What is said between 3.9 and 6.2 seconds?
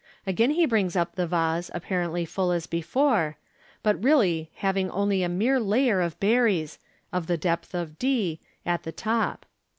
really hiving only a mere layer of